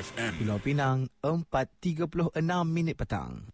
[0.00, 0.32] FM.
[0.40, 3.52] Pulau Pinang 4.36 minit petang.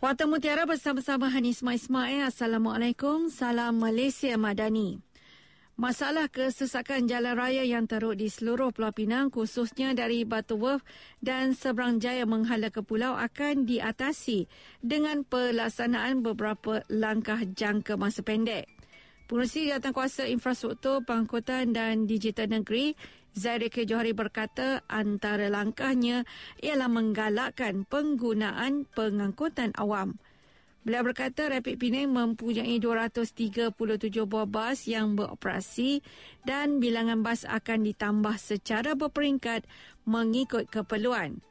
[0.00, 2.26] Warta Mutiara bersama-sama Hanis Ismail.
[2.26, 3.30] Assalamualaikum.
[3.30, 5.09] Salam Malaysia Madani.
[5.80, 10.84] Masalah kesesakan jalan raya yang teruk di seluruh Pulau Pinang khususnya dari Butterworth
[11.24, 14.44] dan Seberang Jaya menghala ke pulau akan diatasi
[14.84, 18.68] dengan pelaksanaan beberapa langkah jangka masa pendek.
[19.24, 22.92] Pengurusi Jawatankuasa Infrastruktur Pengangkutan dan Digital Negeri
[23.32, 23.88] Zahir K.
[23.88, 26.28] Johari berkata antara langkahnya
[26.60, 30.20] ialah menggalakkan penggunaan pengangkutan awam.
[30.80, 33.76] Beliau berkata Rapid Penang mempunyai 237
[34.24, 36.00] buah bas yang beroperasi
[36.48, 39.68] dan bilangan bas akan ditambah secara berperingkat
[40.08, 41.44] mengikut keperluan.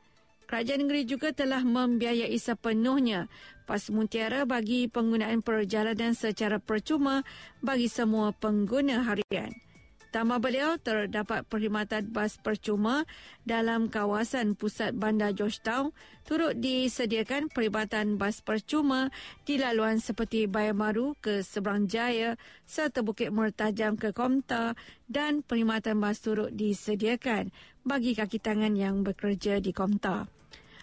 [0.50, 3.30] Kerajaan negeri juga telah membiayai sepenuhnya
[3.70, 7.22] pas mutiara bagi penggunaan perjalanan secara percuma
[7.62, 9.54] bagi semua pengguna harian.
[10.10, 13.06] Tambah beliau, terdapat perkhidmatan bas percuma
[13.46, 15.94] dalam kawasan pusat bandar Georgetown
[16.26, 19.14] turut disediakan perkhidmatan bas percuma
[19.46, 24.74] di laluan seperti Bayamaru ke Seberang Jaya serta Bukit Mertajam ke Komta
[25.06, 27.54] dan perkhidmatan bas turut disediakan
[27.86, 30.26] bagi kaki tangan yang bekerja di Komta.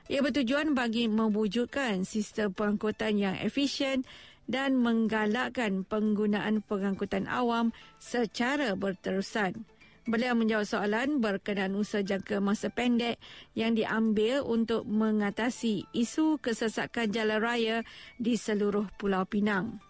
[0.06, 4.06] Ia bertujuan bagi mewujudkan sistem pengangkutan yang efisien
[4.46, 9.66] dan menggalakkan penggunaan pengangkutan awam secara berterusan.
[10.06, 13.18] Beliau menjawab soalan berkenaan usaha jangka masa pendek
[13.58, 17.76] yang diambil untuk mengatasi isu kesesakan jalan raya
[18.22, 19.82] di seluruh Pulau Pinang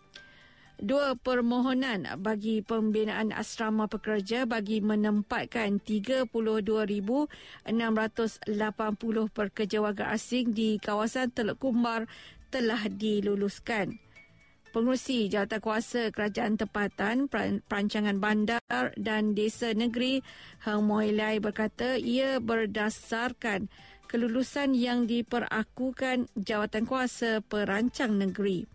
[0.77, 7.65] dua permohonan bagi pembinaan asrama pekerja bagi menempatkan 32,680
[9.33, 12.05] pekerja warga asing di kawasan Teluk Kumbar
[12.53, 13.97] telah diluluskan.
[14.77, 17.33] Pengurusi Jawatankuasa Kerajaan Tempatan
[17.65, 20.21] Perancangan Bandar dan Desa Negeri
[20.69, 23.73] Heng Moilai berkata ia berdasarkan
[24.13, 28.69] kelulusan yang diperakukan Jawatankuasa Perancang Negeri.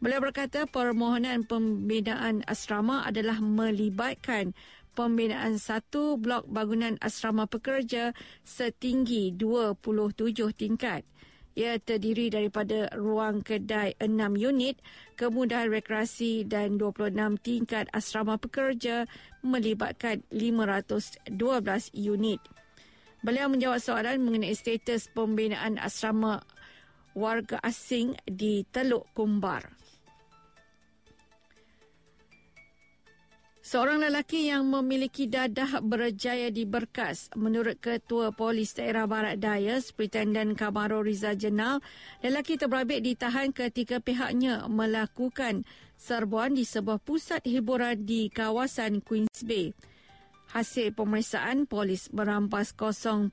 [0.00, 4.56] Beliau berkata permohonan pembinaan asrama adalah melibatkan
[4.96, 11.04] pembinaan satu blok bangunan asrama pekerja setinggi 27 tingkat.
[11.52, 14.80] Ia terdiri daripada ruang kedai 6 unit,
[15.20, 17.12] kemudahan rekreasi dan 26
[17.44, 19.04] tingkat asrama pekerja
[19.44, 21.28] melibatkan 512
[21.92, 22.40] unit.
[23.20, 26.40] Beliau menjawab soalan mengenai status pembinaan asrama
[27.12, 29.76] warga asing di Teluk Kumbar.
[33.70, 40.58] Seorang lelaki yang memiliki dadah berjaya di berkas menurut Ketua Polis Daerah Barat Daya, Superintendent
[40.58, 41.78] Kamaro Rizal Jenal,
[42.18, 45.62] lelaki terbabit ditahan ketika pihaknya melakukan
[45.94, 49.70] serbuan di sebuah pusat hiburan di kawasan Queens Bay.
[50.50, 53.30] Hasil pemeriksaan, polis merampas 0.2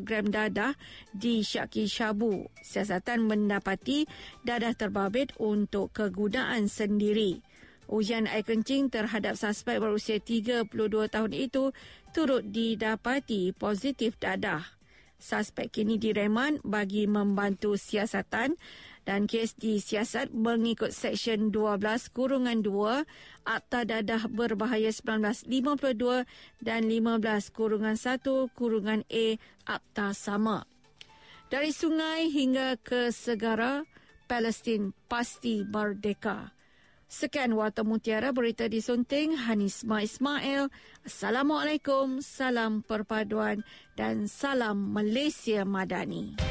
[0.00, 0.72] gram dadah
[1.12, 2.48] di Syaki Shabu.
[2.64, 4.08] Siasatan mendapati
[4.48, 7.44] dadah terbabit untuk kegunaan sendiri.
[7.88, 10.68] Ujian air kencing terhadap suspek berusia 32
[11.08, 11.72] tahun itu
[12.12, 14.60] turut didapati positif dadah.
[15.18, 18.54] Suspek kini direman bagi membantu siasatan
[19.08, 23.02] dan kes disiasat mengikut Seksyen 12 Kurungan 2
[23.48, 26.28] Akta Dadah Berbahaya 1952
[26.60, 27.24] dan 15
[27.56, 28.20] Kurungan 1
[28.52, 29.26] Kurungan A
[29.64, 30.68] Akta Sama.
[31.48, 33.88] Dari sungai hingga ke segara,
[34.28, 36.57] Palestin pasti merdeka.
[37.08, 40.68] Sekian Warta Mutiara berita disunting Hanisma Ismail.
[41.08, 43.64] Assalamualaikum, salam perpaduan
[43.96, 46.47] dan salam Malaysia Madani.